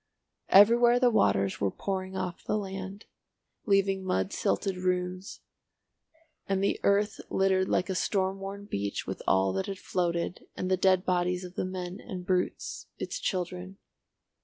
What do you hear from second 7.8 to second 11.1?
a storm worn beach with all that had floated, and the dead